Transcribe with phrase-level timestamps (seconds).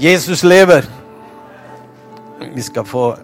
[0.00, 0.84] Jesus lever.
[2.54, 3.18] Vi skal få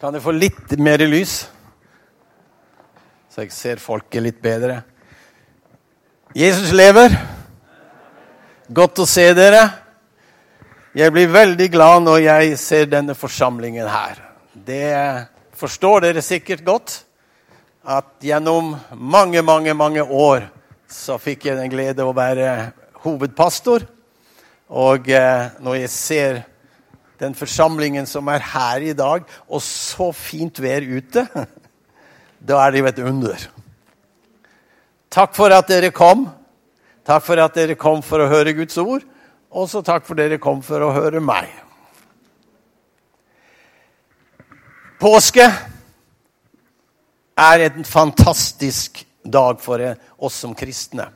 [0.00, 1.46] Kan jeg få litt mer lys?
[3.32, 4.82] Så jeg ser folket litt bedre.
[6.34, 7.12] Jesus lever.
[8.66, 9.60] Godt å se dere.
[10.98, 14.18] Jeg blir veldig glad når jeg ser denne forsamlingen her.
[14.50, 14.90] Det
[15.54, 16.96] forstår dere sikkert godt.
[17.86, 20.48] At gjennom mange, mange, mange år
[20.90, 22.72] så fikk jeg den glede å være
[23.06, 23.86] hovedpastor.
[24.74, 26.44] Og eh, når jeg ser
[27.22, 31.28] den forsamlingen som er her i dag, og så fint vær ute,
[32.50, 33.52] da er det jo et under.
[35.14, 36.24] Takk for at dere kom.
[37.06, 39.04] Takk for at dere kom for å høre Guds ord.
[39.54, 41.52] Og så takk for at dere kom for å høre meg.
[44.98, 45.46] Påske
[47.38, 49.82] er en fantastisk dag for
[50.18, 51.06] oss som kristne.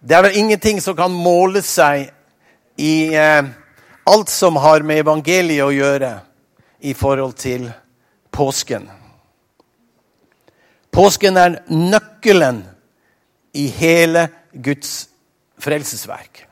[0.00, 2.08] Det er vel ingenting som kan måle seg
[2.78, 3.42] i eh,
[4.06, 6.12] alt som har med evangeliet å gjøre
[6.82, 7.70] i forhold til
[8.34, 8.86] påsken.
[10.96, 12.62] Påsken er nøkkelen
[13.52, 15.10] i hele Guds
[15.60, 16.46] frelsesverk.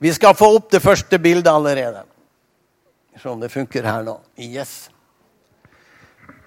[0.00, 2.06] Vi skal få opp det første bildet allerede.
[3.20, 4.16] Se om det funker her nå.
[4.40, 4.88] Yes.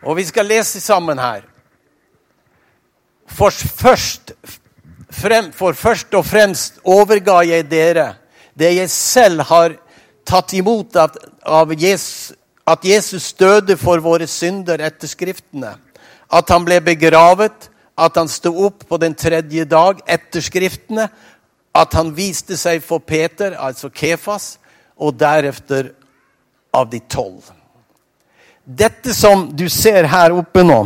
[0.02, 1.46] Og vi skal lese sammen her.
[3.30, 4.34] For først,
[5.14, 8.10] frem, for først og fremst overga jeg dere
[8.58, 9.78] det jeg selv har
[10.26, 12.34] tatt imot av, av Jesus,
[12.66, 15.76] at Jesus døde for våre synder etter Skriftene.
[16.36, 21.08] At han ble begravet, at han sto opp på den tredje dag etter Skriftene.
[21.76, 24.58] At han viste seg for Peter, altså Kefas,
[24.96, 25.92] og deretter
[26.76, 27.44] av de tolv.
[28.66, 30.86] Dette som du ser her oppe nå,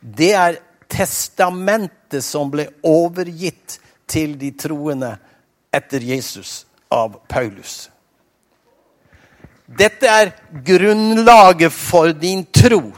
[0.00, 0.60] det er
[0.90, 3.78] testamentet som ble overgitt
[4.10, 5.14] til de troende
[5.74, 6.62] etter Jesus
[6.92, 7.88] av Paulus.
[9.66, 10.30] Dette er
[10.64, 12.92] grunnlaget for din tro.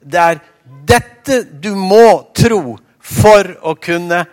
[0.00, 0.40] Det er
[0.86, 4.24] dette du må tro for å kunne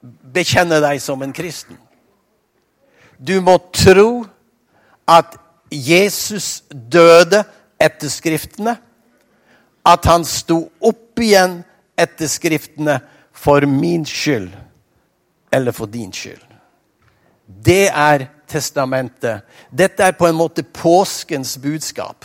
[0.00, 1.78] bekjenne deg som en kristen.
[3.18, 4.24] Du må tro
[5.10, 5.36] at
[5.70, 7.42] Jesus døde
[7.80, 8.76] etter Skriftene.
[9.84, 11.60] At han sto opp igjen
[11.98, 12.98] etter Skriftene
[13.32, 14.52] for min skyld
[15.52, 16.42] eller for din skyld.
[17.46, 19.42] Det er testamentet.
[19.70, 22.24] Dette er på en måte påskens budskap.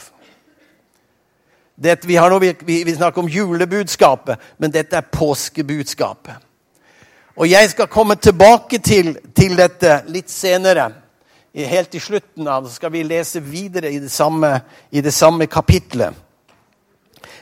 [1.76, 6.36] Det, vi, nå, vi, vi, snakker om julebudskapet, men dette er påskebudskapet.
[7.36, 10.88] Og Jeg skal komme tilbake til, til dette litt senere.
[11.56, 14.60] Helt i slutten av det skal vi lese videre i det samme,
[14.92, 16.16] i det samme kapitlet.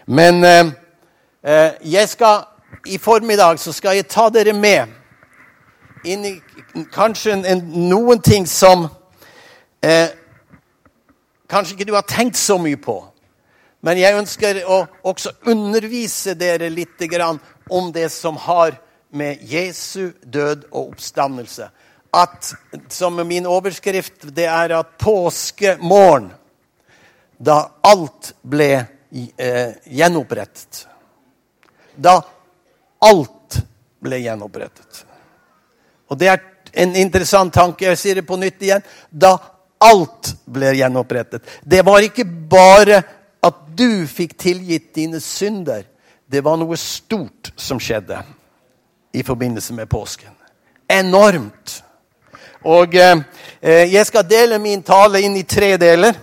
[0.05, 0.65] Men eh,
[1.43, 2.43] eh jeg skal,
[2.85, 4.87] i formiddag så skal jeg ta dere med
[6.05, 6.39] inn i
[6.91, 8.87] kanskje en, en, noen ting som
[9.83, 10.09] eh,
[11.49, 13.12] kanskje ikke du har tenkt så mye på.
[13.83, 14.79] Men jeg ønsker å
[15.11, 17.01] også undervise dere litt
[17.69, 18.77] om det som har
[19.13, 21.69] med Jesu død og oppstandelse
[22.13, 22.53] at,
[22.89, 26.31] Som min overskrift det er at påskemorgen,
[27.37, 28.69] da alt ble
[29.37, 30.85] eh, gjenopprettet
[31.95, 32.21] Da
[33.03, 33.57] alt
[34.03, 35.03] ble gjenopprettet.
[36.07, 36.39] Og det er
[36.83, 37.85] en interessant tanke.
[37.85, 38.83] Jeg sier det på nytt igjen.
[39.09, 39.35] Da
[39.83, 41.43] alt ble gjenopprettet.
[41.63, 43.01] Det var ikke bare
[43.75, 45.83] du fikk tilgitt dine synder.
[46.25, 48.21] Det var noe stort som skjedde
[49.13, 50.33] i forbindelse med påsken.
[50.89, 51.83] Enormt.
[52.63, 53.19] Og eh,
[53.91, 56.15] jeg skal dele min tale inn i tre deler.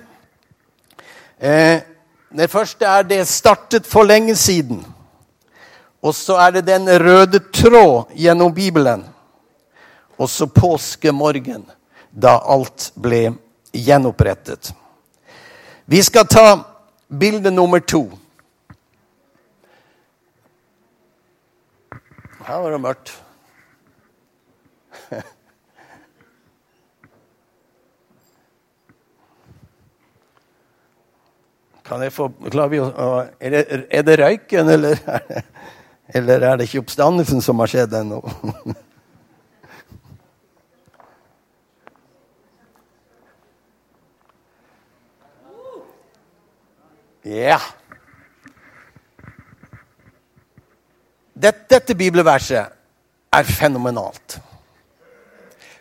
[1.39, 1.83] Eh,
[2.31, 4.81] det første er det startet for lenge siden.
[6.03, 9.05] Og så er det den røde tråd gjennom Bibelen.
[10.19, 11.65] Og så påskemorgen,
[12.11, 13.33] da alt ble
[13.73, 14.73] gjenopprettet.
[15.87, 16.47] Vi skal ta
[17.11, 18.19] bilde nummer to.
[22.47, 23.23] Her var det mørkt.
[31.91, 32.31] Kan jeg få
[32.71, 34.97] vi Er det, er det røyken, eller,
[36.15, 38.21] eller er det ikke oppstandelsen som har skjedd ennå?
[47.25, 47.61] Ja.
[51.41, 52.73] dette, dette bibelverset
[53.33, 54.39] er fenomenalt.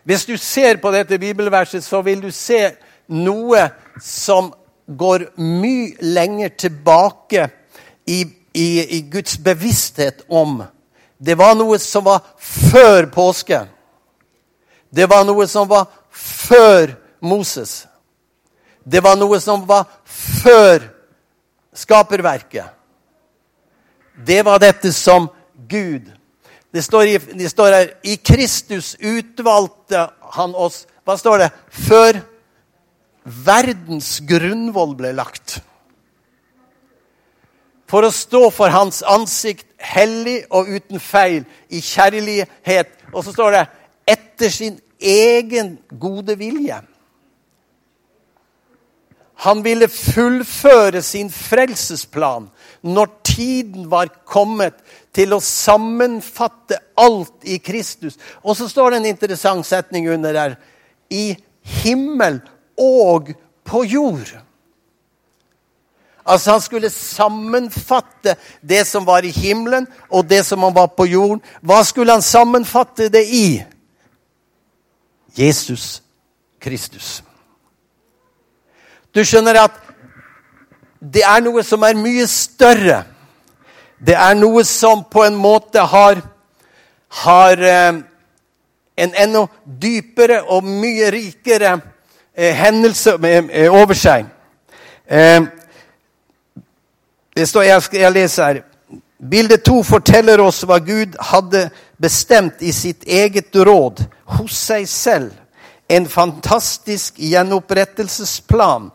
[0.03, 2.69] Hvis du ser på dette bibelverset, så vil du se
[3.13, 3.67] noe
[4.01, 4.53] som
[4.87, 7.49] går mye lenger tilbake
[8.07, 10.63] i, i, i Guds bevissthet om
[11.19, 13.57] Det var noe som var før påske.
[14.89, 17.87] Det var noe som var før Moses.
[18.83, 20.87] Det var noe som var før
[21.75, 22.65] skaperverket.
[24.25, 25.29] Det var dette som
[25.69, 26.09] Gud
[26.71, 30.05] det står, i, det står her I Kristus utvalgte
[30.35, 31.47] han oss Hva står det?
[31.73, 32.19] Før
[33.45, 35.59] verdens grunnvoll ble lagt.
[37.89, 42.93] For å stå for hans ansikt hellig og uten feil, i kjærlighet.
[43.13, 43.63] Og så står det
[44.13, 46.79] etter sin egen gode vilje.
[49.39, 52.49] Han ville fullføre sin frelsesplan
[52.83, 54.75] når tiden var kommet
[55.15, 58.17] til å sammenfatte alt i Kristus.
[58.43, 60.57] Og så står det en interessant setning under der.
[61.09, 61.37] I
[61.83, 62.41] himmel
[62.79, 63.31] og
[63.63, 64.27] på jord.
[66.29, 71.07] Altså Han skulle sammenfatte det som var i himmelen, og det som han var på
[71.09, 71.41] jorden.
[71.61, 73.63] Hva skulle han sammenfatte det i?
[75.35, 76.01] Jesus
[76.59, 77.23] Kristus.
[79.15, 79.77] Du skjønner at
[80.99, 83.03] det er noe som er mye større.
[83.99, 86.21] Det er noe som på en måte har,
[87.23, 88.01] har eh,
[88.99, 91.77] en enda dypere og mye rikere
[92.35, 94.27] eh, hendelse eh, over seg.
[97.35, 97.63] Det står,
[97.95, 98.59] jeg leser her.
[99.19, 101.65] Bilde to forteller oss hva Gud hadde
[101.97, 104.03] bestemt i sitt eget råd
[104.37, 105.38] hos seg selv
[105.89, 108.89] en fantastisk gjenopprettelsesplan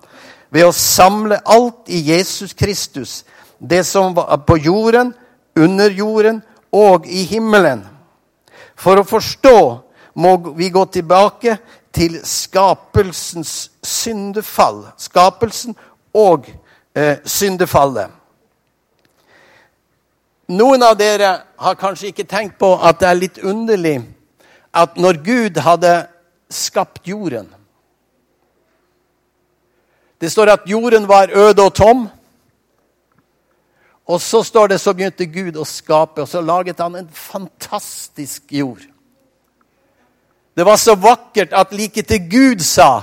[0.54, 3.24] ved å samle alt i Jesus Kristus,
[3.58, 5.10] det som var på jorden,
[5.58, 6.42] under jorden
[6.74, 7.82] og i himmelen.
[8.78, 9.58] For å forstå
[10.14, 11.58] må vi gå tilbake
[11.94, 14.84] til skapelsens syndefall.
[14.98, 15.74] Skapelsen
[16.14, 16.46] og
[16.94, 18.10] eh, syndefallet.
[20.54, 23.96] Noen av dere har kanskje ikke tenkt på at det er litt underlig
[24.74, 25.94] at når Gud hadde
[26.54, 27.48] skapt jorden.
[30.18, 32.06] Det står at jorden var øde og tom.
[34.04, 38.52] Og så står det så begynte Gud å skape, og så laget han en fantastisk
[38.52, 38.82] jord.
[40.54, 43.02] Det var så vakkert at like til Gud sa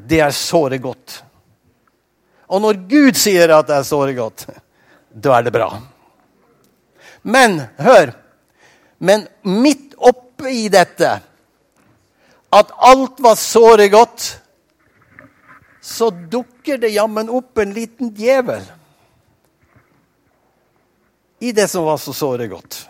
[0.00, 1.20] det er såre godt.
[2.50, 4.46] Og når Gud sier at det er såre godt,
[5.26, 5.70] da er det bra.
[7.22, 8.16] Men hør
[9.00, 11.08] Men midt oppe i dette
[12.50, 14.26] at alt var såre godt,
[15.80, 18.64] så dukker det jammen opp en liten djevel
[21.40, 22.82] i det som var så såre godt.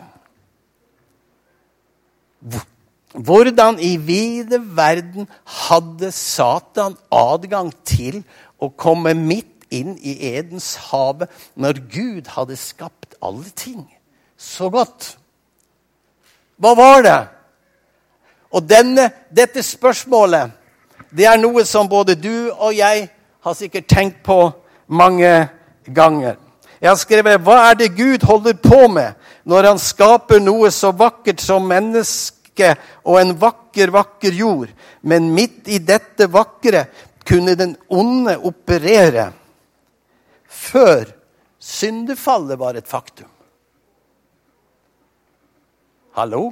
[3.15, 5.29] Hvordan i vide verden
[5.69, 8.23] hadde Satan adgang til
[8.59, 13.85] å komme midt inn i Edens hage når Gud hadde skapt alle ting
[14.41, 15.15] så godt?
[16.61, 17.21] Hva var det?
[18.51, 20.57] Og denne, dette spørsmålet
[21.11, 23.09] det er noe som både du og jeg
[23.43, 24.39] har sikkert tenkt på
[24.87, 25.49] mange
[25.91, 26.37] ganger.
[26.81, 29.19] Jeg har skrevet hva er det Gud holder på med
[29.49, 34.71] når han skaper noe så vakkert som menneske og en vakker, vakker jord?
[35.03, 36.87] Men midt i dette vakre
[37.27, 39.31] kunne den onde operere
[40.47, 41.11] før
[41.61, 43.29] syndefallet var et faktum.
[46.17, 46.51] Hallo?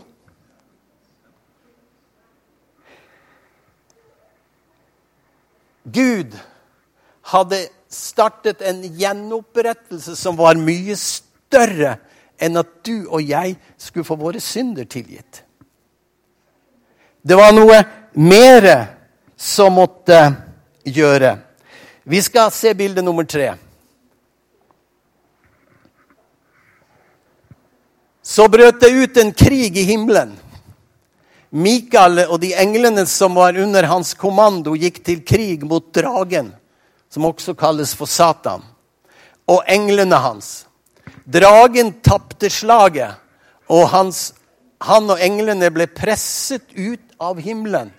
[5.98, 6.36] Gud
[7.32, 7.58] hadde
[7.90, 11.96] startet en gjenopprettelse som var mye større
[12.38, 15.42] enn at du og jeg skulle få våre synder tilgitt.
[17.22, 17.80] Det var noe
[18.14, 18.68] mer
[19.36, 20.20] som måtte
[20.86, 21.34] gjøre.
[22.08, 23.50] Vi skal se bilde nummer tre.
[28.22, 30.36] Så brøt det ut en krig i himmelen.
[31.50, 36.52] Mikael og de englene som var under hans kommando, gikk til krig mot dragen,
[37.08, 38.64] som også kalles for Satan,
[39.48, 40.66] og englene hans.
[41.24, 43.16] Dragen tapte slaget,
[43.68, 44.32] og hans,
[44.84, 47.94] han og englene ble presset ut av himmelen.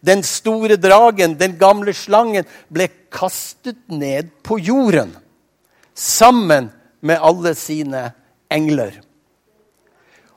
[0.00, 5.12] Den store dragen, den gamle slangen, ble kastet ned på jorden
[5.98, 8.12] sammen med alle sine
[8.50, 9.00] engler.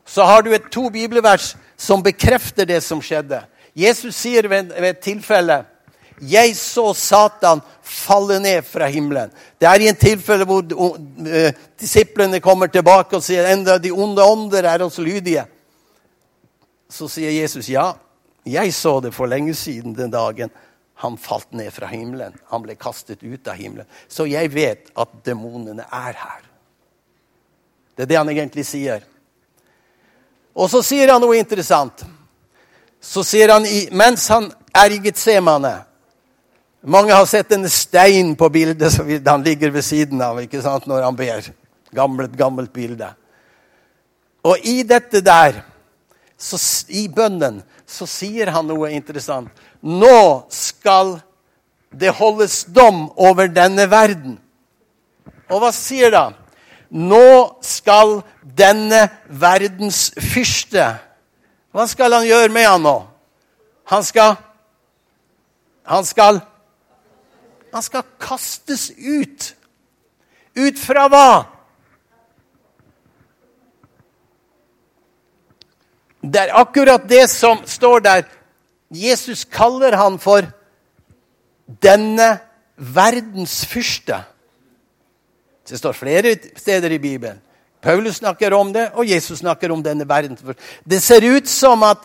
[0.05, 3.41] Så har du et to bibelvers som bekrefter det som skjedde.
[3.73, 5.63] Jesus sier ved, et tilfelle
[6.21, 9.31] Jeg så Satan falle ned fra himmelen.
[9.57, 14.21] Det er i en tilfelle hvor uh, disiplene kommer tilbake og sier enda de onde
[14.21, 15.47] ånder er oss lydige.
[16.91, 17.95] Så sier Jesus ja,
[18.45, 20.53] jeg så det for lenge siden den dagen
[21.01, 22.35] han falt ned fra himmelen.
[22.53, 23.89] Han ble kastet ut av himmelen.
[24.05, 26.43] Så jeg vet at demonene er her.
[27.97, 29.01] Det er det han egentlig sier.
[30.55, 32.03] Og så sier han noe interessant.
[33.01, 33.65] Så sier han,
[33.97, 35.79] mens han erget semane
[36.81, 40.87] mange har sett en stein på bildet som han ligger ved siden av ikke sant,
[40.89, 41.45] når han ber.
[41.93, 43.11] Gammelt, gammelt bilde.
[44.41, 45.59] Og i dette der,
[46.41, 46.57] så,
[46.89, 49.51] i bønnen, så sier han noe interessant.
[49.85, 51.19] Nå skal
[51.93, 54.39] det holdes dom over denne verden.
[55.51, 56.37] Og hva sier han?
[56.91, 60.89] Nå skal denne verdens fyrste
[61.71, 62.97] Hva skal han gjøre med han nå?
[63.91, 64.35] Han skal
[65.87, 66.41] Han skal
[67.71, 69.53] han skal kastes ut.
[70.59, 71.27] Ut fra hva?
[76.21, 78.25] Det er akkurat det som står der.
[78.91, 80.43] Jesus kaller han for
[81.81, 82.27] denne
[82.75, 84.19] verdens fyrste.
[85.69, 87.39] Det står flere steder i Bibelen.
[87.81, 90.37] Paulus snakker om det, og Jesus snakker om denne verden.
[90.85, 92.03] Det ser ut som at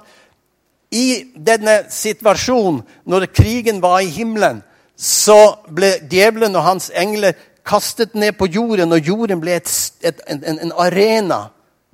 [0.91, 4.63] i denne situasjonen, når krigen var i himmelen,
[4.97, 7.37] så ble djevelen og hans engler
[7.67, 9.69] kastet ned på jorden, og jorden ble et,
[10.01, 11.49] et, en, en arena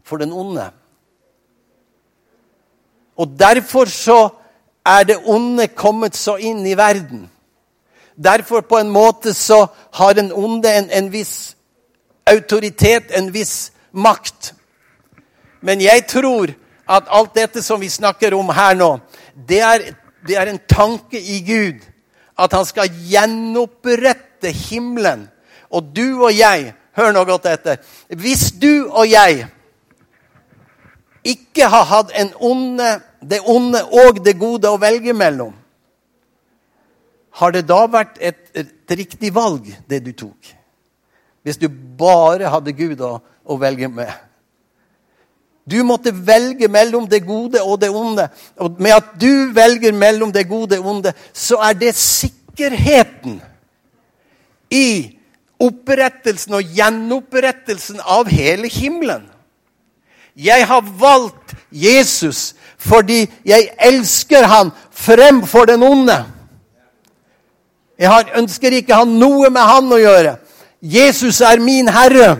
[0.05, 0.69] for den onde.
[3.17, 4.29] Og derfor så
[4.87, 7.27] er det onde kommet så inn i verden.
[8.17, 11.57] Derfor på en måte så har den onde en, en viss
[12.27, 14.55] autoritet, en viss makt.
[15.61, 16.53] Men jeg tror
[16.89, 18.91] at alt dette som vi snakker om her nå,
[19.49, 19.89] det er,
[20.27, 21.83] det er en tanke i Gud
[22.39, 25.29] at han skal gjenopprette himmelen.
[25.71, 27.81] Og du og jeg Hør nå godt etter.
[28.21, 29.47] Hvis du og jeg
[31.25, 32.89] ikke har hatt onde,
[33.23, 35.55] det onde og det gode å velge mellom,
[37.39, 40.53] har det da vært et, et riktig valg, det du tok?
[41.43, 44.13] Hvis du bare hadde Gud å, å velge med?
[45.65, 48.27] Du måtte velge mellom det gode og det onde.
[48.59, 53.41] Og med at du velger mellom det gode og onde, så er det sikkerheten
[54.73, 54.89] i
[55.63, 59.29] opprettelsen og gjenopprettelsen av hele himmelen.
[60.35, 66.17] Jeg har valgt Jesus fordi jeg elsker han fremfor den onde.
[68.01, 70.37] Jeg ønsker ikke ha noe med han å gjøre.
[70.83, 72.35] Jesus er min herre.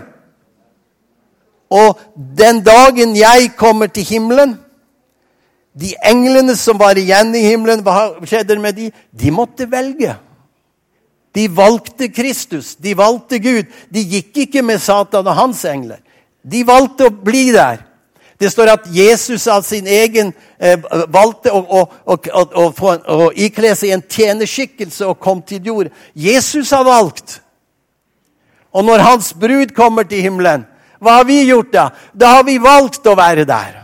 [1.73, 4.59] Og den dagen jeg kommer til himmelen
[5.73, 8.91] De englene som var igjen i himmelen, hva skjedde med de?
[9.09, 10.11] De måtte velge.
[11.33, 12.75] De valgte Kristus.
[12.77, 13.71] De valgte Gud.
[13.89, 15.97] De gikk ikke med Satan og hans engler.
[16.45, 17.81] De valgte å bli der.
[18.43, 22.65] Det står at Jesus av sin egen eh, valgte å, å, å,
[23.15, 25.93] å, ikle seg en tjenerskikkelse og kom til jord.
[26.11, 27.37] Jesus har valgt.
[28.75, 30.65] Og når hans brud kommer til himmelen,
[30.99, 31.85] hva har vi gjort da?
[32.11, 33.79] Da har vi valgt å være der.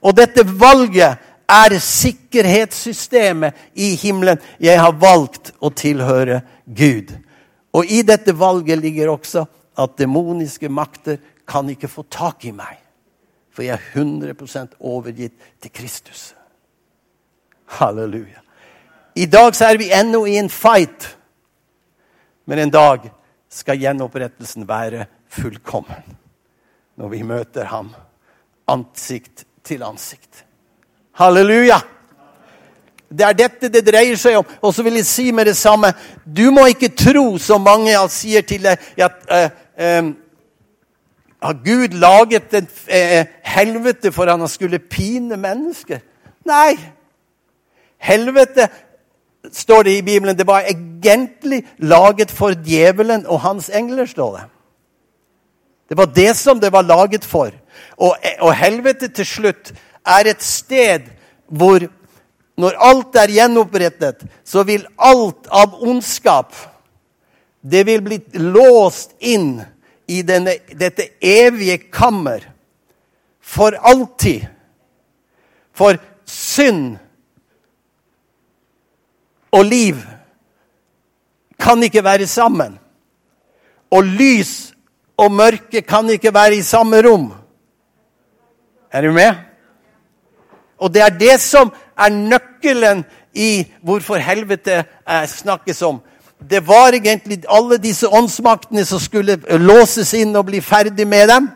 [0.00, 4.40] Og dette valget er sikkerhetssystemet i himmelen.
[4.56, 7.12] Jeg har valgt å tilhøre Gud.
[7.76, 9.44] Og i dette valget ligger også
[9.76, 12.81] at demoniske makter kan ikke få tak i meg.
[13.52, 16.34] For jeg er 100 overgitt til Kristus.
[17.78, 18.40] Halleluja.
[19.14, 21.16] I dag så er vi ennå i en fight.
[22.44, 23.10] Men en dag
[23.52, 26.18] skal gjenopprettelsen være fullkommen
[26.96, 27.88] når vi møter ham
[28.68, 30.44] ansikt til ansikt.
[31.16, 31.80] Halleluja!
[33.12, 34.52] Det er dette det dreier seg om.
[34.64, 35.92] Og så vil jeg si med det samme
[36.24, 39.48] Du må ikke tro, som mange sier til deg, at uh,
[40.00, 40.12] um,
[41.42, 46.02] har Gud laget et eh, helvete for han skulle pine mennesker?
[46.46, 46.76] Nei.
[48.02, 48.68] Helvete,
[49.52, 54.44] står det i Bibelen, det var egentlig laget for djevelen og hans engler, står det.
[55.90, 57.50] Det var det som det var laget for.
[57.96, 59.72] Og, og helvete til slutt
[60.06, 61.10] er et sted
[61.48, 61.84] hvor
[62.56, 66.52] når alt er gjenopprettet, så vil alt av ondskap
[67.62, 69.60] Det vil bli låst inn
[70.12, 72.44] i denne, dette evige kammer
[73.40, 74.44] for alltid.
[75.72, 75.96] For
[76.28, 76.98] synd
[79.52, 79.96] og liv
[81.60, 82.78] kan ikke være sammen.
[83.92, 84.72] Og lys
[85.20, 87.32] og mørke kan ikke være i samme rom.
[88.92, 89.34] Er du med?
[90.78, 93.04] Og det er det som er nøkkelen
[93.34, 94.82] i hvorfor helvete
[95.28, 96.00] snakkes om.
[96.48, 101.48] Det var egentlig alle disse åndsmaktene som skulle låses inn og bli ferdig med dem.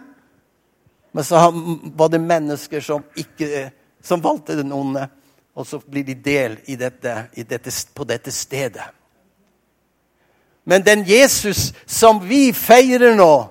[1.13, 1.49] Men så
[1.97, 3.71] var det mennesker som, ikke,
[4.05, 5.07] som valgte den onde,
[5.57, 8.85] og så blir de del i dette, i dette, på dette stedet.
[10.67, 13.47] Men den Jesus som vi feirer nå,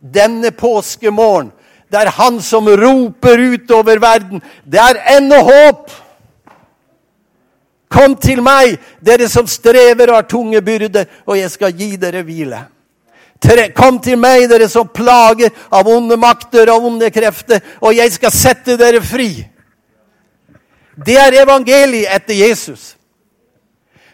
[0.00, 1.52] denne påskemorgen,
[1.92, 4.42] det er han som roper utover verden.
[4.64, 5.92] Det er ennå håp!
[7.92, 12.24] Kom til meg, dere som strever og har tunge byrder, og jeg skal gi dere
[12.26, 12.64] hvile.
[13.76, 18.34] Kom til meg, dere som plager av onde makter og onde krefter, og jeg skal
[18.34, 19.30] sette dere fri.
[20.96, 22.94] Det er evangeliet etter Jesus.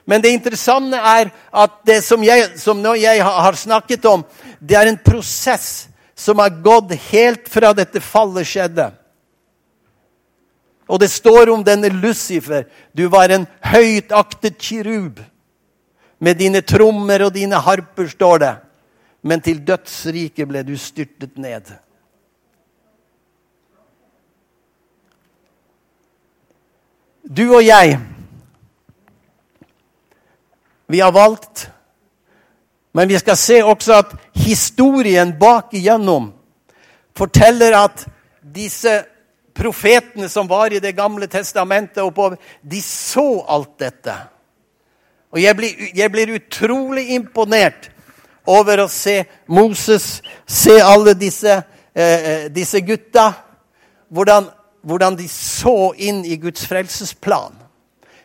[0.05, 4.25] Men det interessante er at det som jeg, som jeg har snakket om,
[4.59, 5.87] det er en prosess
[6.19, 8.91] som har gått helt fra dette fallet skjedde.
[10.93, 12.67] Og det står om denne Lucifer.
[12.93, 15.23] Du var en høytaktet kirub.
[16.21, 18.53] Med dine trommer og dine harper, står det.
[19.23, 21.73] Men til dødsriket ble du styrtet ned.
[27.23, 27.97] Du og jeg,
[30.91, 31.71] vi har valgt
[32.93, 36.33] Men vi skal se også at historien bak igjennom
[37.17, 38.05] forteller at
[38.55, 38.99] disse
[39.55, 44.15] profetene som var i Det gamle testamentet, oppover, de så alt dette.
[45.33, 47.89] Og jeg blir, jeg blir, utrolig imponert
[48.49, 51.63] over å se Moses, se alle disse,
[51.95, 53.33] eh, eh, disse gutta.
[54.13, 54.51] Hvordan,
[54.83, 57.57] hvordan, de så inn i Guds frelsesplan.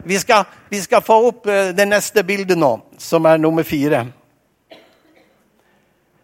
[0.04, 4.06] Vi skal, vi skal få opp eh, det neste bildet nå, som er nummer fire.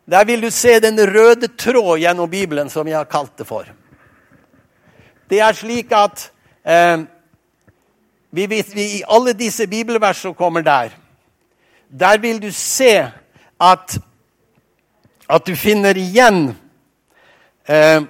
[0.06, 3.70] Der vil du se den røde tråd gjennom Bibelen, som jeg har kalt det for.
[5.30, 6.26] Det er slik at
[6.66, 7.06] eh,
[8.34, 10.90] vi, vi, I alle disse bibelvers som kommer der,
[11.90, 13.12] der vil du se
[13.62, 13.98] at,
[15.30, 16.56] at du finner igjen
[17.68, 18.02] eh,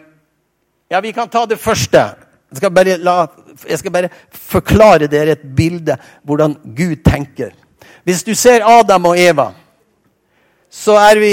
[0.91, 1.97] Ja, vi kan ta det første.
[2.51, 3.15] Jeg skal, bare la,
[3.65, 7.49] jeg skal bare forklare dere et bilde hvordan Gud tenker.
[8.05, 9.47] Hvis du ser Adam og Eva,
[10.69, 11.31] så er vi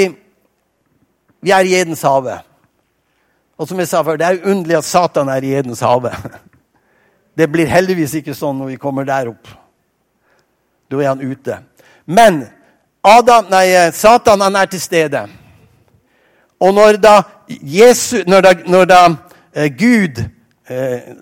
[1.40, 2.38] vi er i Edens hage.
[3.61, 6.12] Og som jeg sa før, Det er underlig at Satan er i Edens hage.
[7.38, 9.49] Det blir heldigvis ikke sånn når vi kommer der opp.
[10.90, 11.59] Da er han ute.
[12.07, 12.40] Men
[13.05, 15.23] Adam, nei, Satan han er til stede.
[16.61, 17.14] Og når da,
[17.49, 19.01] Jesus, når da, når da
[19.55, 20.18] eh, Gud
[20.68, 21.12] eh,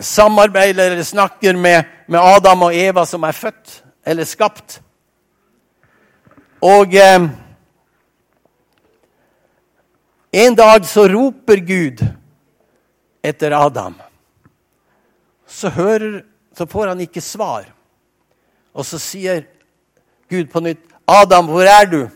[0.00, 4.80] samarbeider eller snakker med, med, Adam og Eva som er født eller skapt
[6.60, 7.28] Og eh,
[10.36, 12.02] en dag så roper Gud
[13.22, 13.94] etter Adam.
[15.46, 17.70] Så, hører, så får han ikke svar.
[18.76, 19.46] Og så sier
[20.28, 22.08] Gud på nytt, 'Adam, hvor er du?'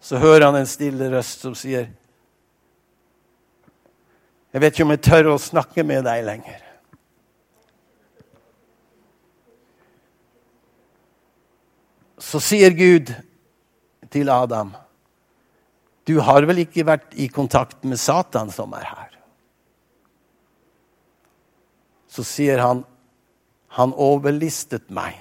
[0.00, 1.90] Så hører han en stille røst som sier,
[4.52, 6.62] 'Jeg vet ikke om jeg tør å snakke med deg lenger.'
[12.18, 13.12] Så sier Gud
[14.10, 14.72] til Adam
[16.06, 19.14] du har vel ikke vært i kontakt med Satan som er her?
[22.06, 22.84] Så sier han,
[23.76, 25.18] han overlistet meg.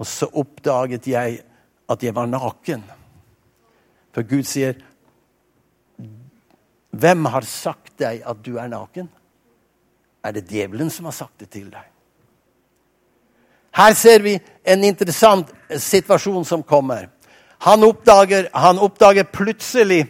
[0.00, 1.42] Og så oppdaget jeg
[1.86, 2.82] at jeg var naken.
[4.12, 4.74] For Gud sier,
[6.90, 9.08] 'Hvem har sagt deg at du er naken?'
[10.24, 11.84] Er det djevelen som har sagt det til deg?
[13.76, 14.32] Her ser vi
[14.64, 17.08] en interessant situasjon som kommer.
[17.66, 20.04] Han oppdager, han oppdager plutselig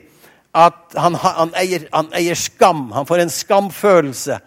[0.57, 2.90] at han, han, eier, han, eier, skam.
[2.92, 4.38] Han får en skamfølelse.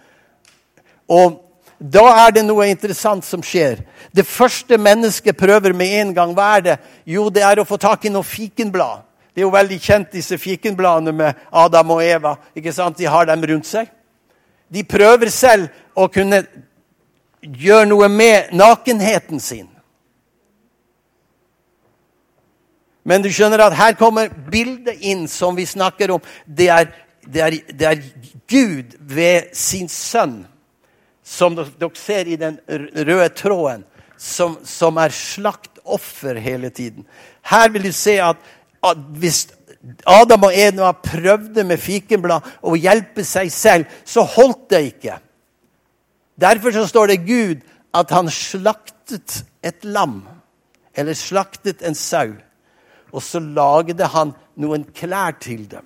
[1.09, 1.39] Og
[1.79, 3.81] da er det noe interessant som skjer.
[4.13, 6.75] Det første mennesket prøver med en gang, hva er det?
[7.07, 9.05] Jo, det er å få tak i noe fikenblad.
[9.33, 12.35] Det er jo veldig kjent, disse fikenbladene med Adam og Eva.
[12.53, 12.97] ikke sant?
[12.97, 13.89] De har dem rundt seg.
[14.69, 16.43] De prøver selv å kunne
[17.41, 19.69] gjøre noe med nakenheten sin.
[23.07, 26.23] Men du skjønner at her kommer bildet inn som vi snakker om.
[26.45, 26.89] Det er,
[27.25, 28.01] det er, det er
[28.49, 30.41] Gud ved sin sønn,
[31.23, 33.85] som dere ser i den røde tråden,
[34.19, 37.05] som, som er slaktoffer hele tiden.
[37.47, 38.41] Her vil du se at,
[38.83, 39.45] at hvis
[40.09, 45.15] Adam og Eva prøvde med fikenblad å hjelpe seg selv, så holdt det ikke.
[46.39, 47.63] Derfor så står det Gud
[47.95, 50.21] at han slaktet et lam,
[50.95, 52.35] eller slaktet en sau
[53.11, 55.85] og så lagde han noen klær til dem.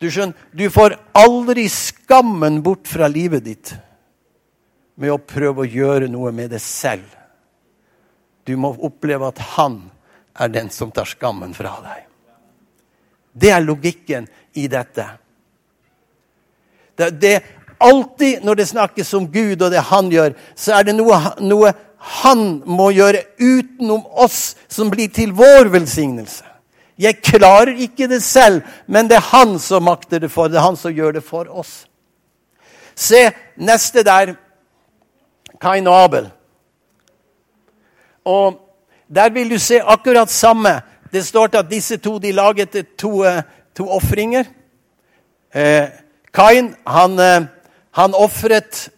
[0.00, 3.72] Du skjønner, du får aldri skammen bort fra livet ditt
[5.00, 7.08] med å prøve å gjøre noe med det selv.
[8.46, 9.80] Du må oppleve at han
[10.36, 12.04] er den som tar skammen fra deg.
[13.36, 15.04] Det er logikken i dette.
[16.96, 17.34] Det, det
[17.78, 21.72] alltid når det snakkes om Gud og det han gjør, så er det noe, noe
[22.06, 26.44] han må gjøre utenom oss, som blir til vår velsignelse.
[26.96, 30.48] Jeg klarer ikke det selv, men det er han som makter det for.
[30.48, 31.84] Det er han som gjør det for oss.
[32.96, 33.26] Se
[33.58, 34.36] neste der.
[35.60, 36.30] Kain og Abel.
[38.24, 38.62] Og
[39.08, 40.80] der vil du se akkurat samme.
[41.12, 43.42] Det står til at disse to de laget to, eh,
[43.74, 44.44] to ofringer.
[45.54, 45.88] Eh,
[46.34, 47.46] Kain han, eh,
[47.90, 48.88] han ofret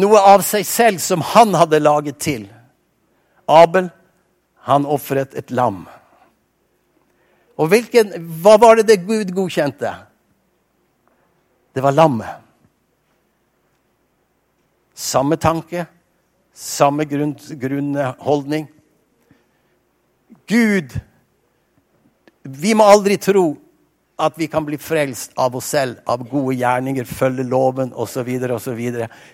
[0.00, 2.46] noe av seg selv som han hadde laget til.
[3.46, 3.90] Abel
[4.66, 5.84] han ofret et lam.
[7.56, 9.92] Og hvilken, hva var det det Gud godkjente?
[11.72, 12.42] Det var lammet.
[14.96, 15.86] Samme tanke,
[16.56, 18.68] samme grunn, grunnholdning.
[20.48, 20.94] Gud
[22.46, 23.56] Vi må aldri tro
[24.16, 28.28] at vi kan bli frelst av oss selv, av gode gjerninger, følge loven osv.
[28.50, 28.80] osv.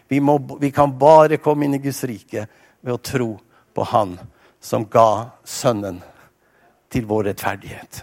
[0.09, 0.21] Vi,
[0.61, 2.47] vi kan bare komme inn i Guds rike
[2.81, 3.29] ved å tro
[3.75, 4.17] på Han
[4.61, 6.01] som ga Sønnen
[6.91, 8.03] til vår rettferdighet.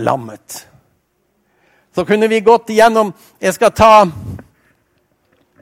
[0.00, 0.66] Lammet.
[1.94, 3.94] Så kunne vi gått igjennom Jeg skal ta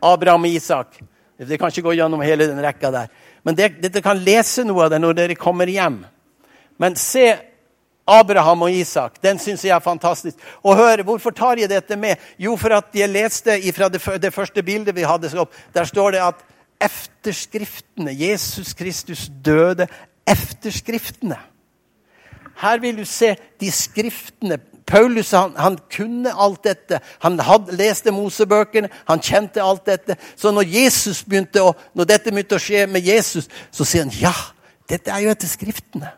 [0.01, 1.01] Abraham og Isak.
[1.37, 3.11] Det kan ikke gå gjennom hele den rekka der.
[3.43, 6.05] Men dere kan lese noe av det når dere kommer hjem.
[6.81, 7.50] Men se
[8.11, 9.21] Abraham og Isak.
[9.23, 10.37] Den syns jeg er fantastisk.
[10.63, 12.17] Og hør, Hvorfor tar jeg dette med?
[12.39, 15.47] Jo, for at jeg leste fra det, første bildet vi hadde.
[15.75, 16.35] Der står det at
[16.81, 18.11] efterskriftene.
[18.11, 19.87] Jesus Kristus døde
[20.29, 21.37] efterskriftene.
[22.61, 24.59] Her vil du se de skriftene.
[24.87, 27.01] Paulus han, han kunne alt dette.
[27.23, 30.17] Han hadde, leste Mosebøkene, han kjente alt dette.
[30.37, 30.67] Så når,
[31.63, 34.35] å, når dette begynte å skje med Jesus, så sier han ja,
[34.91, 36.11] dette er jo etter Skriftene.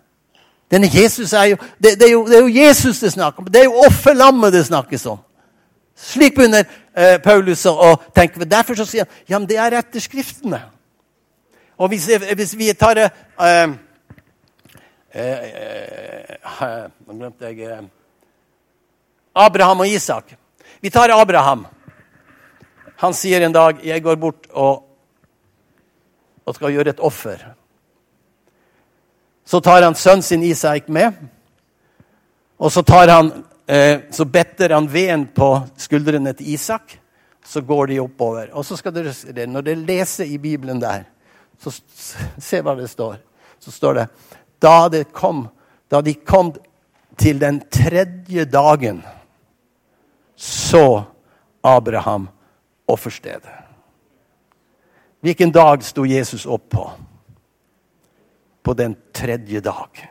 [0.73, 3.51] Denne Jesus er jo, det, det, er jo, det er jo Jesus det snakker om.
[3.53, 5.19] Det er jo offerlammet det snakkes om.
[5.97, 6.65] Slik begynner
[6.97, 8.47] eh, Paulus å tenke.
[8.49, 10.63] Derfor så sier han ja, det er etter Skriftene.
[11.77, 13.09] Og hvis, hvis vi tar det
[13.41, 13.75] eh,
[15.13, 15.45] eh,
[16.41, 16.75] eh,
[17.07, 17.85] Nå glemte jeg eh,
[19.45, 20.35] Abraham og Isak.
[20.81, 21.67] Vi tar Abraham.
[23.03, 24.85] Han sier en dag 'Jeg går bort og,
[26.47, 27.62] og skal gjøre et offer'.
[29.53, 31.13] Så tar han sønnen sin Isak med,
[32.57, 33.33] og så han
[33.67, 36.99] Eh, så better han veden på skuldrene til Isak.
[37.45, 38.51] Så går de oppover.
[38.53, 41.05] Og så skal dere, Når dere leser i Bibelen der,
[41.59, 41.71] så
[42.39, 43.17] se hva det står.
[43.59, 44.07] Så står det
[44.63, 45.49] da, det kom,
[45.91, 46.53] da de kom
[47.19, 49.03] til den tredje dagen,
[50.37, 51.03] så
[51.65, 52.29] Abraham
[52.87, 53.51] offerstedet.
[55.21, 56.91] Hvilken dag sto Jesus opp på?
[58.63, 60.09] På den tredje dag.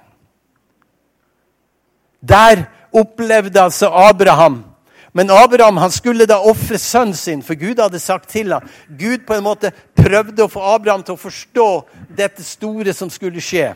[2.19, 4.63] Der opplevde altså Abraham.
[5.11, 8.67] Men Abraham han skulle da ofre sønnen sin, for Gud hadde sagt til ham.
[8.87, 11.67] Gud på en måte prøvde å få Abraham til å forstå
[12.15, 13.73] dette store som skulle skje.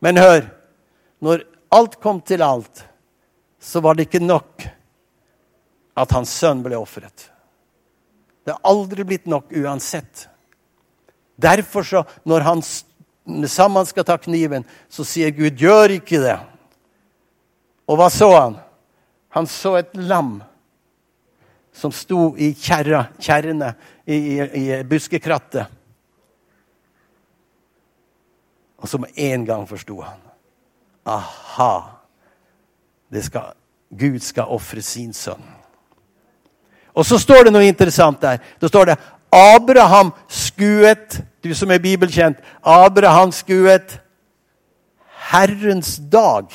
[0.00, 0.46] Men hør,
[1.20, 2.84] når alt kom til alt,
[3.60, 4.64] så var det ikke nok
[5.96, 7.28] at hans sønn ble ofret.
[8.44, 10.28] Det har aldri blitt nok uansett.
[11.36, 12.62] Derfor, så, når han
[13.48, 16.36] sammen skal ta kniven, så sier Gud, gjør ikke det.
[17.86, 18.58] Og hva så han?
[19.34, 20.38] Han så et lam
[21.76, 23.74] som sto i kjerrene
[24.06, 25.66] i, i, i buskekrattet.
[28.80, 30.22] Og som en gang forsto han.
[31.06, 31.72] Aha!
[33.22, 33.52] Skal,
[33.90, 35.44] Gud skal ofre sin sønn.
[36.96, 38.40] Og så står det noe interessant der.
[38.60, 38.96] Da står det
[39.36, 42.40] Abraham skuet Du som er bibelkjent.
[42.62, 43.98] Abraham skuet
[45.30, 46.50] Herrens dag.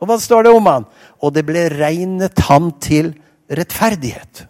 [0.00, 0.86] Og hva står det om han?
[1.22, 3.14] Og det ble regnet han til
[3.46, 4.46] rettferdighet.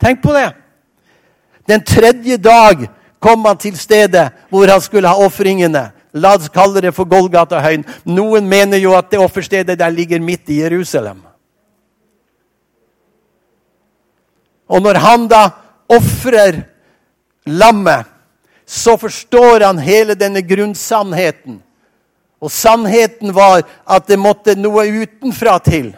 [0.00, 0.50] Tenk på det!
[1.68, 2.86] Den tredje dag
[3.22, 5.90] kom han til stedet hvor han skulle ha ofringene.
[6.18, 7.84] La oss kalle det for Golgata-høyen.
[8.10, 11.20] Noen mener jo at det offerstedet der ligger midt i Jerusalem.
[14.70, 15.42] Og når han da
[15.90, 16.62] ofrer
[17.46, 18.06] lammet,
[18.70, 21.58] så forstår han hele denne grunnsannheten.
[22.40, 25.90] Og sannheten var at det måtte noe utenfra til.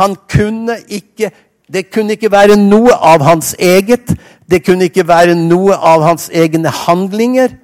[0.00, 1.28] Han kunne ikke,
[1.68, 4.14] det kunne ikke være noe av hans eget.
[4.48, 7.58] Det kunne ikke være noe av hans egne handlinger.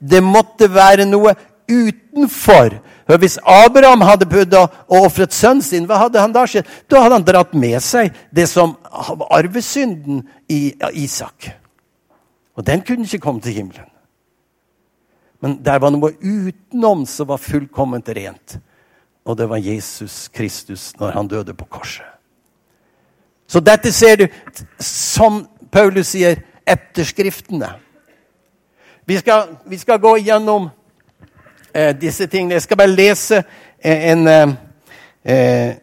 [0.00, 1.36] Det måtte være noe
[1.70, 2.80] utenfor.
[3.06, 4.64] For hvis Abraham hadde prøvd å
[5.04, 6.66] ofret sønnen sin, hva hadde han da skjedd?
[6.90, 8.74] Da hadde han dratt med seg det som
[9.30, 11.52] arvesynden i Isak.
[12.58, 13.89] Og den kunne ikke komme til himmelen.
[15.40, 18.58] Men der var noe utenom som var fullkomment rent.
[19.24, 22.06] Og det var Jesus Kristus når han døde på korset.
[23.50, 24.26] Så dette ser du,
[24.78, 27.72] som Paulus sier, etterskriftene.
[29.08, 30.68] Vi skal, vi skal gå gjennom
[31.74, 32.60] eh, disse tingene.
[32.60, 33.42] Jeg skal bare lese
[33.82, 34.52] en eh,
[35.24, 35.78] eh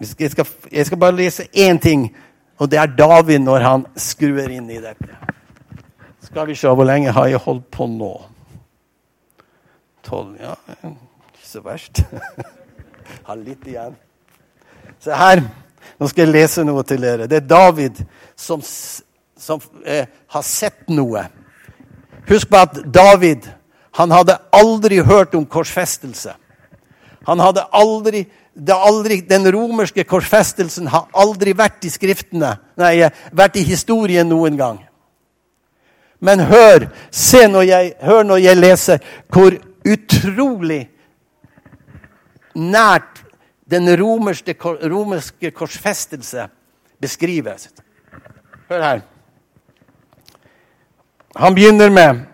[0.00, 2.16] jeg, skal, jeg skal bare lese én ting,
[2.58, 5.16] og det er David når han skrur inn i dette.
[6.24, 8.14] Skal vi se, hvor lenge har jeg holdt på nå?
[10.06, 12.02] Tolv Ja, ikke så verst.
[13.28, 13.96] har litt igjen.
[15.02, 15.42] Se her.
[16.00, 17.28] Nå skal jeg lese noe til dere.
[17.28, 18.02] Det er David
[18.38, 18.62] som,
[19.36, 21.24] som eh, har sett noe.
[22.28, 23.48] Husk på at David
[23.98, 26.34] han hadde aldri hørt om korsfestelse.
[27.26, 28.24] Han hadde aldri,
[28.70, 34.78] aldri, Den romerske korsfestelsen har aldri vært i skriftene, nei, vært i historien noen gang.
[36.20, 40.88] Men hør, se når jeg, hør når jeg leser hvor utrolig
[42.54, 43.22] nært
[43.70, 44.56] den romerske,
[44.90, 46.48] romerske korsfestelse
[47.00, 47.68] beskrives.
[48.68, 49.00] Hør her.
[51.36, 52.26] Han begynner med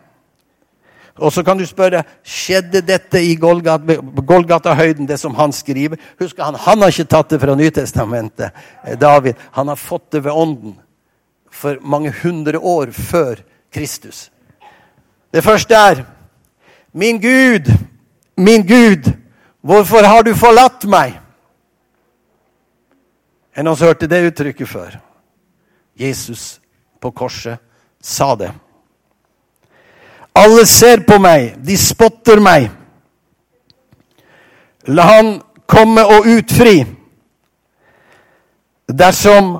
[1.17, 5.97] og så kan du spørre skjedde dette i Golgata-høyden, det som han skriver.
[6.21, 8.53] Husk, han, han har ikke tatt det fra Nytestamentet,
[8.85, 9.41] eh, David.
[9.57, 10.77] Han har fått det ved ånden
[11.49, 13.41] for mange hundre år før
[13.73, 14.27] Kristus.
[15.33, 16.05] Det første er
[16.97, 17.69] Min Gud,
[18.37, 19.13] min Gud,
[19.61, 21.19] hvorfor har du forlatt meg?
[23.53, 24.97] En noen oss hørte det uttrykket før.
[25.93, 26.57] Jesus
[27.01, 27.61] på korset
[28.01, 28.49] sa det.
[30.37, 32.71] Alle ser på meg, de spotter meg.
[34.89, 35.31] La han
[35.69, 36.79] komme og utfri
[38.89, 39.59] dersom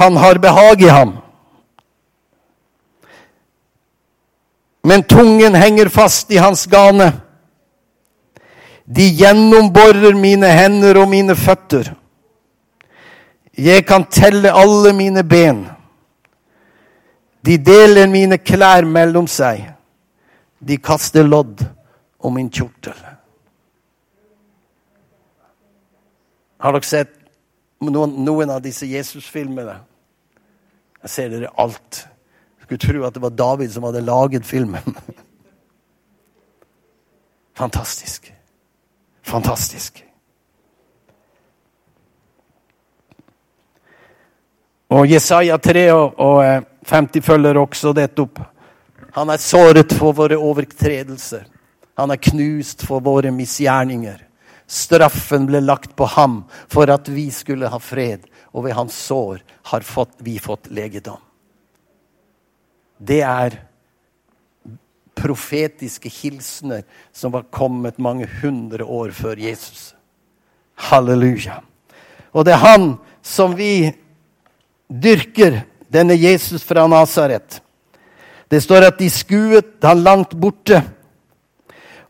[0.00, 1.18] han har behag i ham.
[4.82, 7.12] Men tungen henger fast i hans gane.
[8.84, 11.92] De gjennomborer mine hender og mine føtter.
[13.58, 15.66] Jeg kan telle alle mine ben.
[17.46, 19.64] De deler mine klær mellom seg.
[20.58, 21.62] De kaster lodd
[22.22, 22.98] om min kjortel.
[26.62, 27.16] Har dere sett
[27.82, 29.80] noen, av disse Jesus-filmene?
[31.02, 32.04] Jeg ser dere alt.
[32.72, 34.82] Skulle tro at det var David som hadde laget filmen.
[37.60, 38.32] Fantastisk.
[39.22, 40.04] Fantastisk.
[44.88, 48.40] Og Jesaja 3 og, og 50 eh, følger også dette opp.
[49.12, 51.44] Han er såret for våre overtredelser.
[52.00, 54.22] Han er knust for våre misgjerninger.
[54.66, 56.38] Straffen ble lagt på ham
[56.72, 58.24] for at vi skulle ha fred,
[58.56, 61.20] og ved hans sår har fått, vi fått legedom.
[63.02, 63.58] Det er
[65.18, 69.92] profetiske hilsener som var kommet mange hundre år før Jesus.
[70.88, 71.60] Halleluja.
[72.32, 72.86] Og det er han
[73.22, 73.92] som vi
[74.88, 75.62] dyrker,
[75.92, 77.60] denne Jesus fra Nasaret.
[78.48, 80.80] Det står at de skuet han langt borte.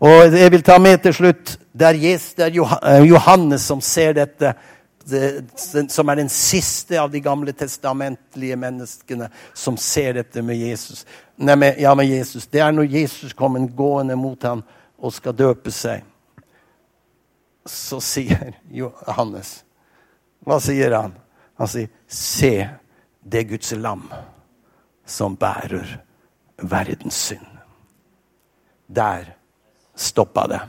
[0.02, 4.50] Og jeg vil ta med til slutt Det er eh, Johannes som ser dette,
[5.88, 11.04] som er den siste av de gamle testamentlige menneskene som ser dette med Jesus.
[11.36, 12.46] Nei, med, ja, med Jesus.
[12.46, 14.62] Det er når Jesus kommer gående mot ham
[14.98, 16.04] og skal døpe seg.
[17.66, 19.60] Så sier Johannes
[20.42, 21.12] Hva sier han?
[21.54, 22.68] Han sier, 'Se,
[23.22, 24.08] det Guds lam
[25.06, 26.00] som bærer
[26.56, 27.46] verdens synd.
[28.86, 29.36] Der
[29.94, 30.60] stoppa det.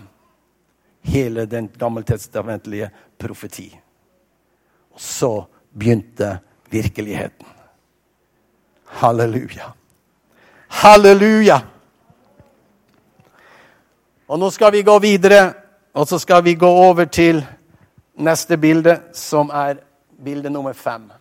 [1.01, 3.82] Hele den gammeltestamentlige profeti.
[4.93, 5.31] Og så
[5.73, 7.47] begynte virkeligheten.
[8.85, 9.71] Halleluja.
[10.67, 11.59] Halleluja!
[14.27, 15.53] Og nå skal vi gå videre,
[15.93, 17.43] og så skal vi gå over til
[18.15, 19.81] neste bilde, som er
[20.23, 21.11] bilde nummer fem.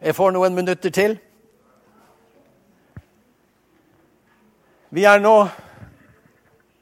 [0.00, 1.18] Jeg får noen minutter til.
[4.90, 5.36] Vi er nå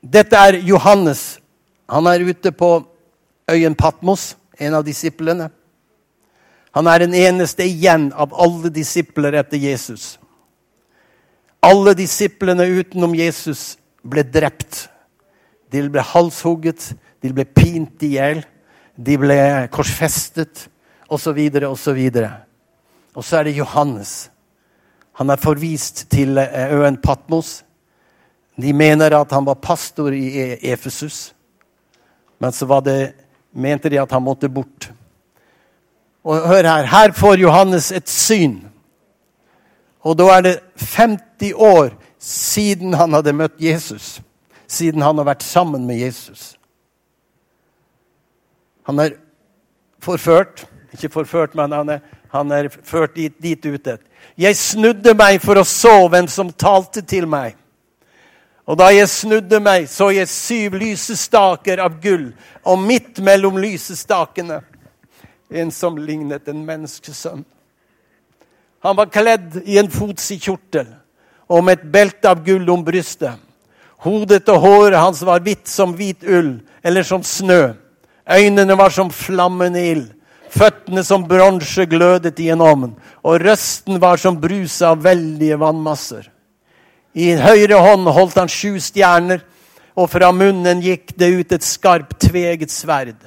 [0.02, 1.38] Dette er Johannes.
[1.88, 2.70] Han er ute på
[3.50, 5.50] øyen Patmos, en av disiplene.
[6.72, 10.16] Han er den eneste igjen av alle disipler etter Jesus.
[11.62, 14.88] Alle disiplene utenom Jesus ble drept.
[15.70, 18.42] De ble halshugget, de ble pint i hjel,
[18.96, 19.38] de ble
[19.72, 20.66] korsfestet
[21.12, 21.38] osv.
[21.68, 22.00] osv.
[23.14, 24.32] Og så er det Johannes.
[25.20, 27.60] Han er forvist til eh, øen Patmos.
[28.56, 31.34] De mener at han var pastor i E- Efesus.
[32.38, 33.14] Men så det,
[33.52, 34.90] mente de at han måtte bort.
[36.24, 36.84] Og hør her.
[36.84, 38.60] Her får Johannes et syn.
[40.02, 44.20] Og da er det 50 år siden han hadde møtt Jesus.
[44.66, 46.56] Siden han har vært sammen med Jesus.
[48.86, 49.16] Han er
[50.02, 50.66] forført.
[50.92, 52.00] Ikke forført, men han er,
[52.32, 53.98] han er ført dit, dit ute.
[54.38, 57.56] Jeg snudde meg for å så hvem som talte til meg.
[58.72, 62.30] Og da jeg snudde meg, så jeg syv lysestaker av gull,
[62.64, 64.62] og midt mellom lysestakene
[65.52, 67.42] en som lignet en menneskesønn.
[68.82, 70.88] Han var kledd i en fotsid kjortel
[71.52, 73.36] og med et belte av gull om brystet.
[74.02, 77.74] Hodet og håret hans var hvitt som hvit ull, eller som snø.
[78.24, 80.08] Øynene var som flammende ild.
[80.48, 86.31] Føttene som bronse glødet i en ovn, og røsten var som brus av veldige vannmasser.
[87.14, 89.42] I høyre hånd holdt han sju stjerner,
[89.92, 93.18] og fra munnen gikk det ut et skarpt, tveget sverd.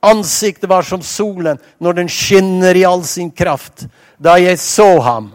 [0.00, 3.84] Ansiktet var som solen når den skinner i all sin kraft.
[4.16, 5.32] Da jeg så ham,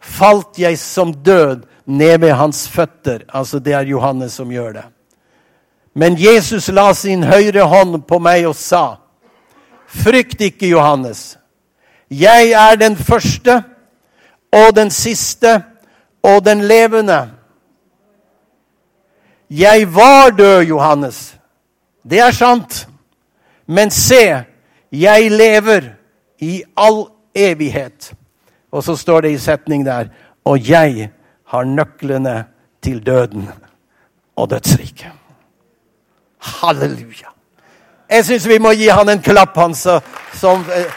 [0.00, 3.26] falt jeg som død ned ved hans føtter.
[3.28, 4.86] Altså, det er Johannes som gjør det.
[5.94, 9.00] Men Jesus la sin høyre hånd på meg og sa,
[9.88, 11.38] Frykt ikke, Johannes.
[12.10, 13.62] Jeg er den første
[14.52, 15.62] og den siste
[16.22, 17.30] og den levende.
[19.50, 21.36] Jeg var død, Johannes.
[22.10, 22.88] Det er sant.
[23.66, 24.44] Men se,
[24.92, 25.80] jeg lever
[26.38, 28.12] i all evighet.
[28.72, 30.08] Og så står det i setning der
[30.44, 31.10] Og jeg
[31.46, 32.44] har nøklene
[32.82, 33.48] til døden
[34.36, 35.12] og dødsriket.
[36.38, 37.28] Halleluja.
[38.10, 40.92] Jeg syns vi må gi han en klapp, han som eh,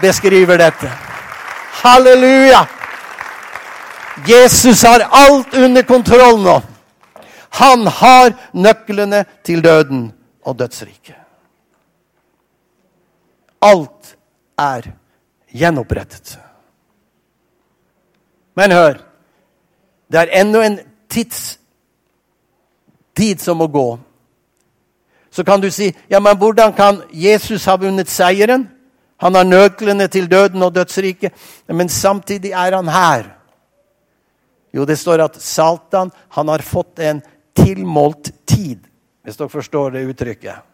[0.00, 0.90] beskriver dette.
[1.82, 2.81] Halleluja!
[4.26, 6.60] Jesus har alt under kontroll nå.
[7.50, 10.12] Han har nøklene til døden
[10.44, 11.16] og dødsriket.
[13.62, 14.16] Alt
[14.58, 14.88] er
[15.52, 16.38] gjenopprettet.
[18.56, 18.94] Men hør,
[20.12, 21.58] det er ennå en tids,
[23.16, 23.98] tid som må gå.
[25.30, 28.68] Så kan du si ja, men hvordan kan Jesus ha vunnet seieren?
[29.16, 31.32] Han har nøklene til døden og dødsriket,
[31.68, 33.41] men samtidig er han her.
[34.72, 37.20] Jo, det står at Satan han har fått en
[37.56, 38.80] tilmålt tid,
[39.22, 40.68] hvis dere forstår det uttrykket.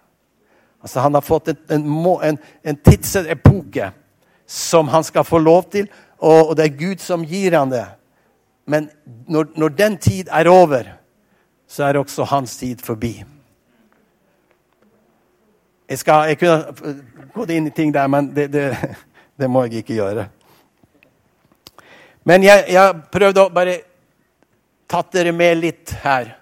[0.83, 3.91] Altså Han har fått en, en, en, en tidsepoke
[4.47, 7.85] som han skal få lov til, og, og, det er Gud som gir han det.
[8.67, 8.89] Men
[9.27, 10.95] når, når den tid er over,
[11.69, 13.25] så er også hans tid forbi.
[15.89, 16.95] Jeg, skal, jeg kunne
[17.35, 18.71] gått inn i ting der, men det, det,
[19.41, 20.29] det må jeg ikke gjøre.
[22.29, 23.79] Men jeg, jeg prøvde å bare
[24.89, 26.35] tatt dere med litt her.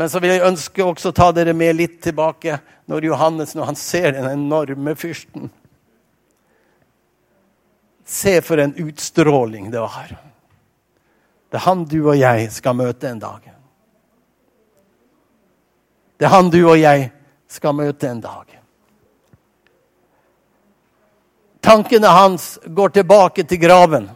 [0.00, 3.72] Men så vil jeg ønske også å ta dere med litt tilbake når Johannes når
[3.72, 5.50] han ser den enorme fyrsten.
[8.06, 10.14] Se for en utstråling det var.
[11.50, 13.50] Det er han du og jeg skal møte en dag.
[16.16, 17.10] Det er han du og jeg
[17.50, 18.56] skal møte en dag.
[21.60, 24.08] Tankene hans går tilbake til graven.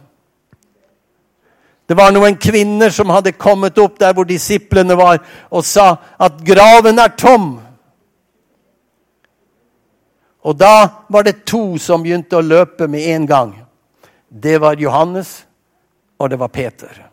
[1.85, 5.19] Det var noen kvinner som hadde kommet opp der hvor disiplene var,
[5.53, 7.49] og sa at graven er tom.
[10.45, 13.51] Og da var det to som begynte å løpe med en gang.
[14.29, 15.43] Det var Johannes,
[16.17, 17.03] og det var Peter.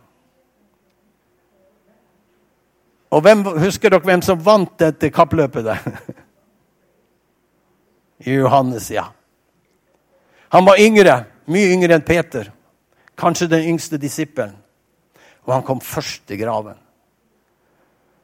[3.13, 5.65] Og hvem, Husker dere hvem som vant dette kappløpet?
[5.69, 6.17] der?
[8.41, 9.11] Johannes, ja.
[10.49, 12.49] Han var yngre, mye yngre enn Peter.
[13.21, 14.62] Kanskje den yngste disippelen
[15.47, 16.79] og han kom først til graven.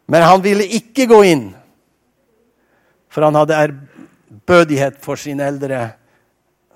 [0.08, 1.48] Men han ville ikke gå inn,
[3.12, 5.90] for han hadde ærbødighet for sin eldre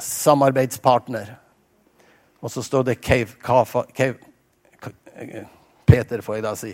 [0.02, 1.34] samarbeidspartner.
[2.42, 4.18] Og så står det Cave, Kafa, Cave,
[5.86, 6.72] Peter, får jeg da si.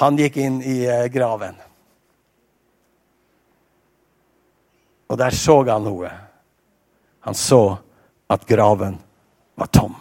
[0.00, 1.54] Han gikk inn i eh, graven.
[5.06, 6.10] Og der så han noe.
[7.26, 7.78] Han så
[8.32, 8.98] at graven
[9.54, 9.94] var tom.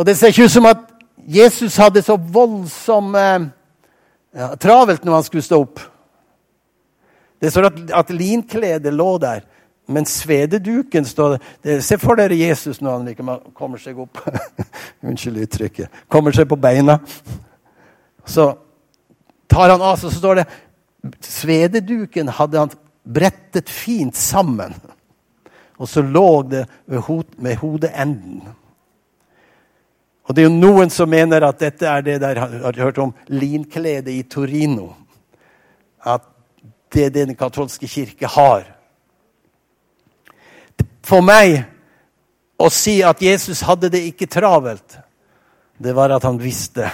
[0.00, 0.84] Og det ser ikke ut som at
[1.28, 3.48] Jesus hadde så voldsom eh,
[4.32, 5.82] ja, travelt når han skulle stå opp.
[7.40, 9.42] Det står at, at linkledet lå der,
[9.92, 11.82] men svededuken står der.
[11.84, 14.22] Se for dere Jesus når han liksom kommer seg opp.
[15.04, 16.00] Unnskyld uttrykket.
[16.08, 16.96] Kommer seg på beina.
[18.24, 18.46] Så
[19.52, 20.46] tar han av, så står det
[21.24, 22.72] Svededuken hadde han
[23.04, 24.72] brettet fint sammen.
[25.76, 28.40] og så lå det ved hodeenden.
[30.30, 33.10] Og det er jo noen som mener at dette er det der har hørt om
[33.34, 34.92] linkledet i Torino.
[36.06, 36.22] At
[36.94, 38.62] det er det den katolske kirke har.
[41.02, 41.64] For meg
[42.62, 45.00] å si at Jesus hadde det ikke travelt,
[45.82, 46.86] det var at han visste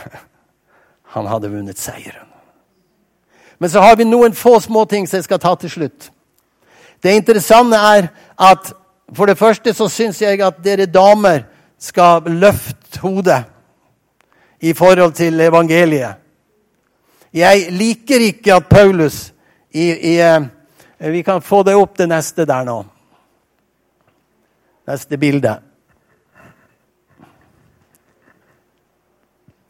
[1.12, 2.30] han hadde vunnet seieren.
[3.60, 6.08] Men så har vi noen få småting som jeg skal ta til slutt.
[7.04, 8.08] Det interessante er
[8.48, 8.72] at
[9.12, 11.44] for det første så syns jeg at dere damer
[11.78, 13.44] skal løfte hodet
[14.60, 16.14] i forhold til evangeliet.
[17.32, 19.32] Jeg liker ikke at Paulus
[19.70, 20.42] i, i, eh,
[20.98, 22.84] Vi kan få det opp, det neste der nå.
[24.86, 25.58] Neste bilde.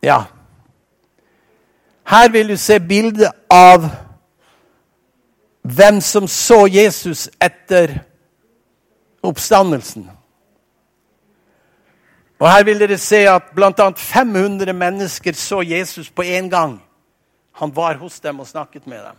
[0.02, 0.22] Ja.
[2.06, 3.88] Her vil du se bildet av
[5.66, 7.98] hvem som så Jesus etter
[9.22, 10.06] oppstandelsen.
[12.38, 13.90] Og Her vil dere se at bl.a.
[13.96, 16.82] 500 mennesker så Jesus på én gang.
[17.52, 19.16] Han var hos dem og snakket med dem.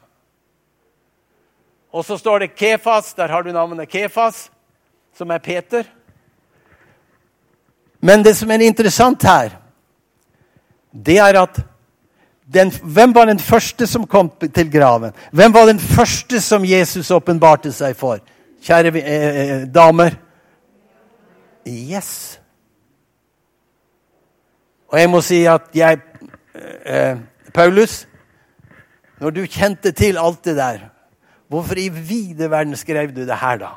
[1.91, 3.13] Og så står det Kefas.
[3.13, 4.51] Der har du navnet Kefas,
[5.17, 5.83] som er Peter.
[7.99, 9.49] Men det som er interessant her,
[10.93, 11.59] det er at
[12.53, 15.11] den, hvem var den første som kom til graven?
[15.31, 18.21] Hvem var den første som Jesus åpenbarte seg for?
[18.63, 20.15] Kjære eh, eh, damer.
[21.67, 22.39] Yes.
[24.87, 25.99] Og jeg må si at jeg
[26.85, 27.17] eh,
[27.53, 28.05] Paulus,
[29.19, 30.87] når du kjente til alt det der,
[31.47, 33.73] hvorfor i vide verden skrev du det her, da?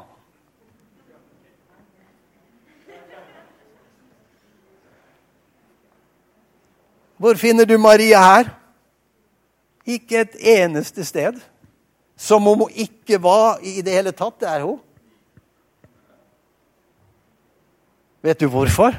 [7.20, 8.54] Hvor finner du Maria her?
[9.84, 11.36] Ikke et eneste sted.
[12.16, 14.38] Som om hun ikke var i det hele tatt.
[14.40, 14.78] Det er hun.
[18.24, 18.96] Vet du hvorfor?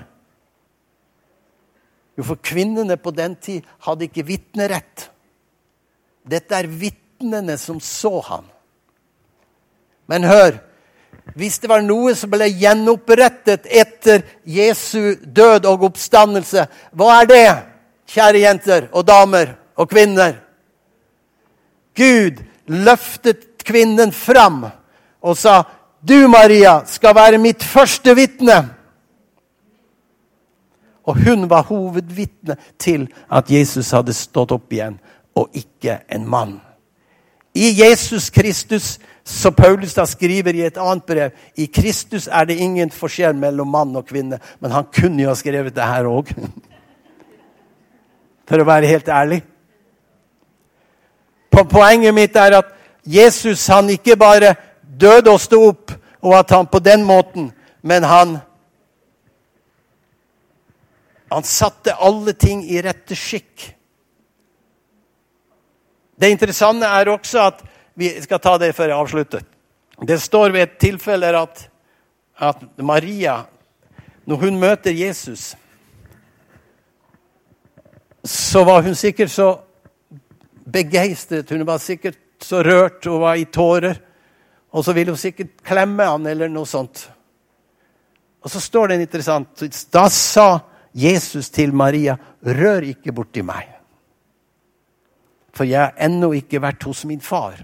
[2.17, 5.07] Jo, for kvinnene på den tid hadde ikke vitnerett.
[6.27, 8.45] Dette er vitnene som så ham.
[10.11, 10.57] Men hør,
[11.37, 17.45] hvis det var noe som ble gjenopprettet etter Jesu død og oppstandelse, hva er det,
[18.11, 20.35] kjære jenter og damer og kvinner?
[21.95, 24.65] Gud løftet kvinnen fram
[25.21, 25.63] og sa,
[26.01, 28.80] 'Du, Maria, skal være mitt første vitne.'
[31.05, 34.99] Og hun var hovedvitne til at Jesus hadde stått opp igjen,
[35.35, 36.59] og ikke en mann.
[37.55, 42.59] I Jesus Kristus, som Paulus da skriver i et annet brev, i Kristus er det
[42.63, 44.39] ingen forskjell mellom mann og kvinne.
[44.59, 46.31] Men han kunne jo ha skrevet det her òg.
[48.47, 49.41] For å være helt ærlig.
[51.51, 52.71] Poenget mitt er at
[53.05, 55.91] Jesus han ikke bare døde og sto opp,
[56.21, 58.37] og at han på den måten, men han
[61.31, 63.69] han satte alle ting i rette skikk.
[66.19, 67.61] Det interessante er også at
[67.95, 69.41] Vi skal ta det før jeg avslutter.
[70.07, 71.59] Det står ved et tilfelle at,
[72.39, 73.33] at Maria,
[74.25, 75.51] når hun møter Jesus,
[78.23, 79.49] så var hun sikkert så
[80.71, 81.51] begeistret.
[81.51, 83.99] Hun var sikkert så rørt og var i tårer.
[84.71, 87.03] Og så ville hun sikkert klemme han eller noe sånt.
[88.41, 90.47] Og så står det en interessant Da sa
[90.93, 93.77] Jesus til Maria, 'Rør ikke borti meg.'
[95.53, 97.59] For jeg har ennå ikke vært hos min far.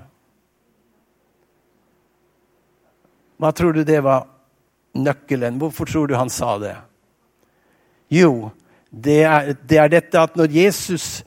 [3.37, 4.27] Hva tror du det var
[4.93, 5.57] nøkkelen?
[5.57, 6.75] Hvorfor tror du han sa det?
[8.09, 8.49] Jo,
[8.91, 11.23] det er, det er dette at når Jesus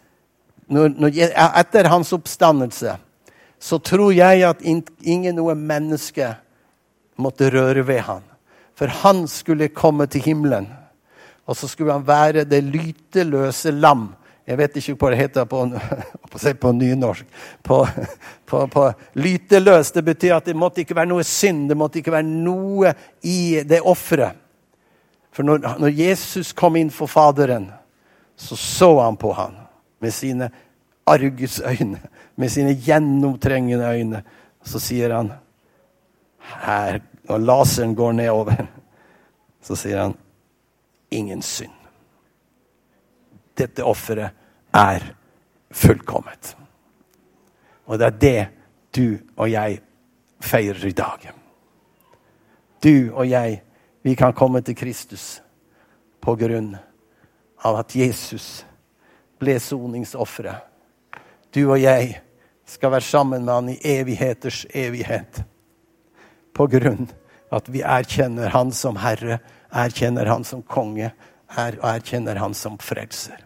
[0.70, 1.16] når, når,
[1.60, 2.96] Etter hans oppstandelse
[3.60, 6.30] så tror jeg at ingen noe menneske
[7.20, 8.22] måtte røre ved han.
[8.78, 10.70] For han skulle komme til himmelen.
[11.46, 14.08] Og så skulle han være det lyteløse lam.
[14.46, 15.62] Jeg vet ikke hva det heter på,
[16.30, 17.26] på, på nynorsk.
[17.62, 17.84] På,
[18.50, 21.68] på, på, lyteløs det betyr at det måtte ikke være noe synd.
[21.70, 24.38] Det måtte ikke være noe i det offeret.
[25.30, 27.68] For når, når, Jesus kom inn for Faderen,
[28.34, 29.54] så så han på ham
[30.02, 30.48] med sine
[31.06, 32.00] argusøyne,
[32.34, 34.24] med sine gjennomtrengende øyne.
[34.66, 35.30] Så sier han
[36.64, 38.66] her, Når laseren går nedover.
[39.62, 40.16] Så sier han
[41.10, 41.74] ingen synd.
[43.54, 44.30] Dette offeret
[44.72, 45.04] er
[45.70, 46.54] fullkomment.
[47.86, 48.48] Og det er det
[48.96, 49.80] du og jeg
[50.40, 51.30] feirer i dag.
[52.82, 53.60] Du og jeg,
[54.02, 55.42] vi kan komme til Kristus
[56.20, 56.72] på grunn
[57.64, 58.64] av at Jesus
[59.40, 60.66] ble soningsofferet.
[61.52, 62.20] Du og jeg
[62.64, 65.42] skal være sammen med han i evigheters evighet.
[66.54, 69.40] På grunn av At vi erkjenner Han som Herre,
[69.72, 71.12] erkjenner Han som konge,
[71.56, 73.38] er, og erkjenner Han som frelser.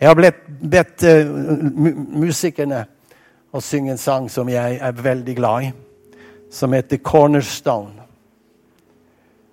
[0.00, 1.26] Jeg har blitt, bedt uh,
[2.18, 2.84] musikerne
[3.50, 5.72] å synge en sang som jeg er veldig glad i,
[6.50, 8.04] som heter 'Cornerstone'.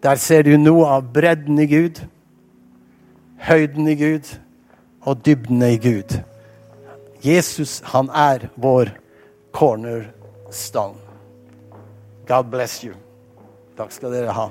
[0.03, 2.01] Der ser du noe av bredden i Gud,
[3.37, 4.37] høyden i Gud
[5.01, 6.19] og dybden i Gud.
[7.25, 8.91] Jesus, han er vår
[9.51, 10.99] cornerstone.
[12.27, 12.93] God bless you.
[13.77, 14.49] Takk skal dere ha.